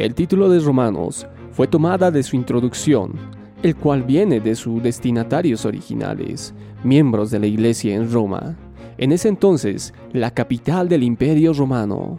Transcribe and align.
El 0.00 0.14
título 0.14 0.48
de 0.48 0.60
Romanos 0.60 1.26
fue 1.52 1.66
tomada 1.66 2.10
de 2.10 2.22
su 2.22 2.34
introducción, 2.34 3.12
el 3.62 3.76
cual 3.76 4.02
viene 4.02 4.40
de 4.40 4.54
sus 4.54 4.82
destinatarios 4.82 5.66
originales, 5.66 6.54
miembros 6.82 7.30
de 7.30 7.38
la 7.38 7.46
iglesia 7.46 7.94
en 7.94 8.10
Roma, 8.10 8.56
en 8.96 9.12
ese 9.12 9.28
entonces 9.28 9.92
la 10.14 10.30
capital 10.30 10.88
del 10.88 11.02
imperio 11.02 11.52
romano. 11.52 12.18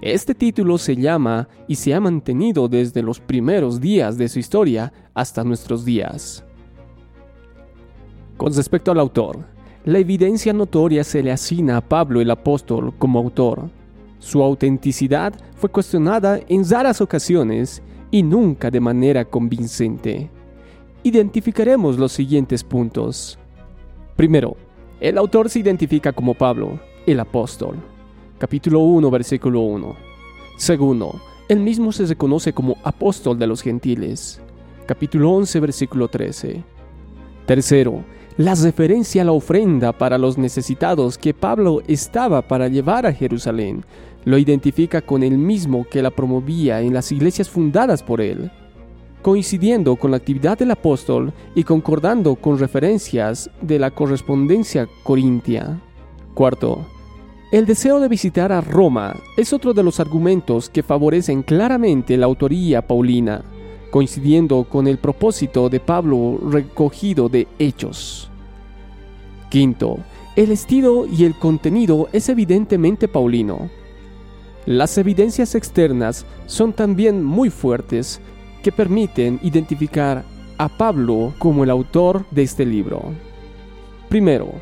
Este 0.00 0.32
título 0.32 0.78
se 0.78 0.94
llama 0.94 1.48
y 1.66 1.74
se 1.74 1.92
ha 1.92 1.98
mantenido 1.98 2.68
desde 2.68 3.02
los 3.02 3.18
primeros 3.18 3.80
días 3.80 4.16
de 4.16 4.28
su 4.28 4.38
historia 4.38 4.92
hasta 5.12 5.42
nuestros 5.42 5.84
días. 5.84 6.44
Con 8.36 8.54
respecto 8.54 8.92
al 8.92 9.00
autor, 9.00 9.44
la 9.84 9.98
evidencia 9.98 10.52
notoria 10.52 11.02
se 11.02 11.24
le 11.24 11.32
asigna 11.32 11.78
a 11.78 11.80
Pablo 11.80 12.20
el 12.20 12.30
apóstol 12.30 12.94
como 12.96 13.18
autor. 13.18 13.76
Su 14.18 14.42
autenticidad 14.42 15.34
fue 15.56 15.70
cuestionada 15.70 16.40
en 16.48 16.68
raras 16.68 17.00
ocasiones 17.00 17.82
y 18.10 18.22
nunca 18.22 18.70
de 18.70 18.80
manera 18.80 19.24
convincente. 19.24 20.30
Identificaremos 21.02 21.98
los 21.98 22.12
siguientes 22.12 22.64
puntos. 22.64 23.38
Primero, 24.16 24.56
el 25.00 25.16
autor 25.18 25.48
se 25.48 25.60
identifica 25.60 26.12
como 26.12 26.34
Pablo, 26.34 26.80
el 27.06 27.20
apóstol 27.20 27.76
capítulo 28.38 28.80
1, 28.80 29.10
versículo 29.10 29.60
1. 29.62 29.96
Segundo, 30.56 31.20
él 31.48 31.58
mismo 31.58 31.92
se 31.92 32.06
reconoce 32.06 32.52
como 32.52 32.76
apóstol 32.84 33.38
de 33.38 33.48
los 33.48 33.62
gentiles, 33.62 34.40
capítulo 34.86 35.32
11, 35.32 35.60
versículo 35.60 36.08
13. 36.08 36.62
Tercero, 37.46 38.04
la 38.36 38.54
referencia 38.54 39.22
a 39.22 39.24
la 39.24 39.32
ofrenda 39.32 39.92
para 39.92 40.18
los 40.18 40.38
necesitados 40.38 41.18
que 41.18 41.34
Pablo 41.34 41.82
estaba 41.88 42.42
para 42.42 42.68
llevar 42.68 43.06
a 43.06 43.12
Jerusalén 43.12 43.84
lo 44.24 44.38
identifica 44.38 45.00
con 45.02 45.22
el 45.22 45.38
mismo 45.38 45.86
que 45.90 46.02
la 46.02 46.10
promovía 46.10 46.80
en 46.80 46.94
las 46.94 47.12
iglesias 47.12 47.48
fundadas 47.48 48.02
por 48.02 48.20
él, 48.20 48.50
coincidiendo 49.22 49.96
con 49.96 50.10
la 50.10 50.18
actividad 50.18 50.58
del 50.58 50.70
apóstol 50.70 51.32
y 51.54 51.64
concordando 51.64 52.34
con 52.36 52.58
referencias 52.58 53.50
de 53.60 53.78
la 53.78 53.90
correspondencia 53.90 54.88
corintia. 55.02 55.80
Cuarto, 56.34 56.86
el 57.50 57.64
deseo 57.64 57.98
de 57.98 58.08
visitar 58.08 58.52
a 58.52 58.60
Roma 58.60 59.16
es 59.36 59.52
otro 59.54 59.72
de 59.72 59.82
los 59.82 60.00
argumentos 60.00 60.68
que 60.68 60.82
favorecen 60.82 61.42
claramente 61.42 62.16
la 62.16 62.26
autoría 62.26 62.86
paulina, 62.86 63.42
coincidiendo 63.90 64.64
con 64.64 64.86
el 64.86 64.98
propósito 64.98 65.70
de 65.70 65.80
Pablo 65.80 66.38
recogido 66.50 67.30
de 67.30 67.48
Hechos. 67.58 68.30
Quinto, 69.50 69.98
el 70.36 70.52
estilo 70.52 71.06
y 71.06 71.24
el 71.24 71.34
contenido 71.34 72.08
es 72.12 72.28
evidentemente 72.28 73.08
paulino. 73.08 73.70
Las 74.68 74.98
evidencias 74.98 75.54
externas 75.54 76.26
son 76.44 76.74
también 76.74 77.24
muy 77.24 77.48
fuertes 77.48 78.20
que 78.62 78.70
permiten 78.70 79.40
identificar 79.42 80.24
a 80.58 80.68
Pablo 80.68 81.32
como 81.38 81.64
el 81.64 81.70
autor 81.70 82.26
de 82.30 82.42
este 82.42 82.66
libro. 82.66 83.00
Primero, 84.10 84.52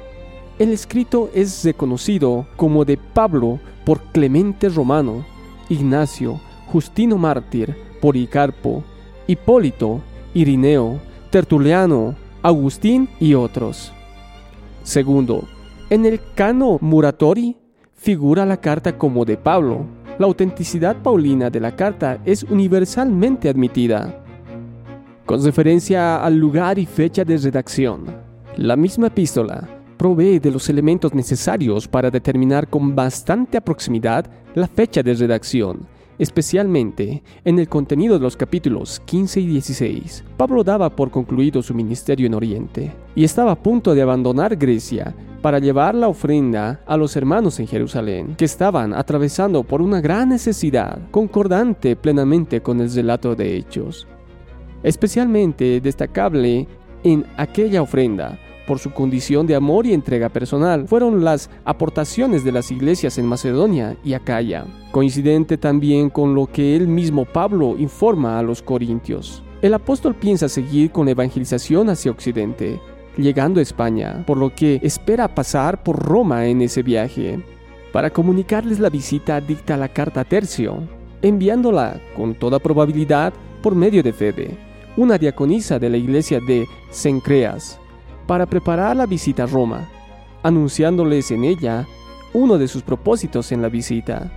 el 0.60 0.70
escrito 0.70 1.28
es 1.34 1.64
reconocido 1.64 2.46
como 2.54 2.84
de 2.84 2.98
Pablo 2.98 3.58
por 3.84 4.00
Clemente 4.12 4.68
Romano, 4.68 5.26
Ignacio, 5.68 6.40
Justino 6.68 7.18
Mártir, 7.18 7.76
Policarpo, 8.00 8.84
Hipólito, 9.26 10.02
Irineo, 10.34 11.00
Tertuliano, 11.30 12.14
Agustín 12.42 13.08
y 13.18 13.34
otros. 13.34 13.90
Segundo, 14.84 15.48
en 15.90 16.06
el 16.06 16.20
Cano 16.36 16.78
Muratori 16.80 17.56
figura 17.96 18.46
la 18.46 18.58
carta 18.58 18.96
como 18.96 19.24
de 19.24 19.36
Pablo. 19.36 19.86
La 20.18 20.26
autenticidad 20.26 20.96
paulina 21.02 21.50
de 21.50 21.60
la 21.60 21.74
carta 21.74 22.18
es 22.24 22.44
universalmente 22.44 23.48
admitida. 23.48 24.22
Con 25.24 25.42
referencia 25.42 26.22
al 26.24 26.36
lugar 26.36 26.78
y 26.78 26.86
fecha 26.86 27.24
de 27.24 27.36
redacción, 27.36 28.04
la 28.56 28.76
misma 28.76 29.08
epístola 29.08 29.68
provee 29.96 30.38
de 30.38 30.50
los 30.50 30.68
elementos 30.68 31.14
necesarios 31.14 31.88
para 31.88 32.10
determinar 32.10 32.68
con 32.68 32.94
bastante 32.94 33.60
proximidad 33.60 34.26
la 34.54 34.68
fecha 34.68 35.02
de 35.02 35.14
redacción, 35.14 35.86
especialmente 36.18 37.22
en 37.44 37.58
el 37.58 37.68
contenido 37.68 38.14
de 38.14 38.20
los 38.20 38.36
capítulos 38.36 39.00
15 39.04 39.40
y 39.40 39.46
16. 39.46 40.24
Pablo 40.36 40.64
daba 40.64 40.90
por 40.90 41.10
concluido 41.10 41.62
su 41.62 41.74
ministerio 41.74 42.26
en 42.26 42.34
Oriente 42.34 42.92
y 43.14 43.24
estaba 43.24 43.52
a 43.52 43.62
punto 43.62 43.94
de 43.94 44.02
abandonar 44.02 44.56
Grecia 44.56 45.14
para 45.42 45.58
llevar 45.58 45.94
la 45.94 46.08
ofrenda 46.08 46.80
a 46.86 46.96
los 46.96 47.16
hermanos 47.16 47.60
en 47.60 47.66
Jerusalén, 47.68 48.34
que 48.36 48.44
estaban 48.44 48.92
atravesando 48.94 49.62
por 49.62 49.80
una 49.80 50.00
gran 50.00 50.30
necesidad, 50.30 50.98
concordante 51.10 51.94
plenamente 51.94 52.62
con 52.62 52.80
el 52.80 52.92
relato 52.92 53.34
de 53.34 53.56
Hechos. 53.56 54.06
Especialmente 54.82 55.80
destacable 55.80 56.66
en 57.04 57.24
aquella 57.36 57.82
ofrenda 57.82 58.38
por 58.66 58.78
su 58.78 58.90
condición 58.90 59.46
de 59.46 59.54
amor 59.54 59.86
y 59.86 59.92
entrega 59.92 60.28
personal, 60.28 60.86
fueron 60.88 61.24
las 61.24 61.50
aportaciones 61.64 62.44
de 62.44 62.52
las 62.52 62.70
iglesias 62.70 63.18
en 63.18 63.26
Macedonia 63.26 63.96
y 64.04 64.14
Acaya, 64.14 64.66
coincidente 64.92 65.56
también 65.56 66.10
con 66.10 66.34
lo 66.34 66.46
que 66.46 66.76
él 66.76 66.88
mismo 66.88 67.24
Pablo 67.24 67.76
informa 67.78 68.38
a 68.38 68.42
los 68.42 68.62
corintios. 68.62 69.42
El 69.62 69.74
apóstol 69.74 70.14
piensa 70.14 70.48
seguir 70.48 70.90
con 70.90 71.06
la 71.06 71.12
evangelización 71.12 71.88
hacia 71.88 72.10
Occidente, 72.10 72.80
llegando 73.16 73.60
a 73.60 73.62
España, 73.62 74.24
por 74.26 74.36
lo 74.36 74.54
que 74.54 74.78
espera 74.82 75.34
pasar 75.34 75.82
por 75.82 75.98
Roma 75.98 76.46
en 76.46 76.60
ese 76.60 76.82
viaje. 76.82 77.42
Para 77.92 78.10
comunicarles 78.10 78.78
la 78.78 78.90
visita 78.90 79.40
dicta 79.40 79.76
la 79.76 79.88
carta 79.88 80.24
Tercio, 80.24 80.82
enviándola, 81.22 82.00
con 82.14 82.34
toda 82.34 82.58
probabilidad, 82.58 83.32
por 83.62 83.74
medio 83.74 84.02
de 84.02 84.12
Febe, 84.12 84.58
una 84.96 85.18
diaconisa 85.18 85.78
de 85.78 85.90
la 85.90 85.96
iglesia 85.96 86.40
de 86.46 86.66
Cencreas, 86.90 87.80
para 88.26 88.46
preparar 88.46 88.96
la 88.96 89.06
visita 89.06 89.44
a 89.44 89.46
Roma, 89.46 89.88
anunciándoles 90.42 91.30
en 91.30 91.44
ella 91.44 91.86
uno 92.32 92.58
de 92.58 92.68
sus 92.68 92.82
propósitos 92.82 93.52
en 93.52 93.62
la 93.62 93.68
visita. 93.68 94.30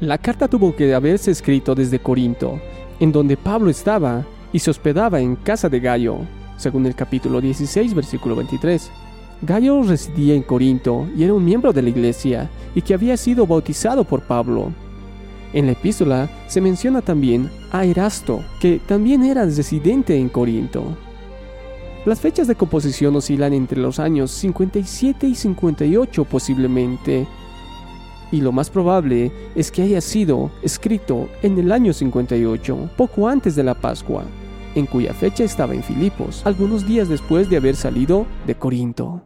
La 0.00 0.18
carta 0.18 0.48
tuvo 0.48 0.74
que 0.74 0.94
haberse 0.94 1.30
escrito 1.30 1.74
desde 1.74 1.98
Corinto, 1.98 2.60
en 3.00 3.12
donde 3.12 3.36
Pablo 3.36 3.70
estaba 3.70 4.24
y 4.52 4.60
se 4.60 4.70
hospedaba 4.70 5.20
en 5.20 5.36
casa 5.36 5.68
de 5.68 5.80
Gallo, 5.80 6.18
según 6.56 6.86
el 6.86 6.94
capítulo 6.94 7.40
16, 7.40 7.94
versículo 7.94 8.36
23. 8.36 8.90
Gallo 9.42 9.82
residía 9.82 10.34
en 10.34 10.42
Corinto 10.42 11.06
y 11.16 11.22
era 11.24 11.34
un 11.34 11.44
miembro 11.44 11.72
de 11.72 11.82
la 11.82 11.90
iglesia 11.90 12.50
y 12.74 12.82
que 12.82 12.94
había 12.94 13.16
sido 13.16 13.46
bautizado 13.46 14.04
por 14.04 14.22
Pablo. 14.22 14.72
En 15.52 15.66
la 15.66 15.72
epístola 15.72 16.28
se 16.46 16.60
menciona 16.60 17.00
también 17.02 17.50
a 17.70 17.84
Erasto, 17.84 18.42
que 18.60 18.80
también 18.86 19.24
era 19.24 19.44
residente 19.44 20.16
en 20.16 20.28
Corinto. 20.28 20.96
Las 22.04 22.20
fechas 22.20 22.46
de 22.46 22.54
composición 22.54 23.16
oscilan 23.16 23.52
entre 23.52 23.80
los 23.80 23.98
años 23.98 24.30
57 24.30 25.26
y 25.26 25.34
58 25.34 26.24
posiblemente, 26.24 27.26
y 28.30 28.40
lo 28.40 28.52
más 28.52 28.70
probable 28.70 29.32
es 29.54 29.70
que 29.70 29.82
haya 29.82 30.00
sido 30.00 30.50
escrito 30.62 31.28
en 31.42 31.58
el 31.58 31.72
año 31.72 31.92
58, 31.92 32.90
poco 32.96 33.28
antes 33.28 33.56
de 33.56 33.64
la 33.64 33.74
Pascua, 33.74 34.24
en 34.74 34.86
cuya 34.86 35.12
fecha 35.14 35.44
estaba 35.44 35.74
en 35.74 35.82
Filipos, 35.82 36.42
algunos 36.44 36.86
días 36.86 37.08
después 37.08 37.50
de 37.50 37.56
haber 37.56 37.74
salido 37.74 38.26
de 38.46 38.54
Corinto. 38.54 39.22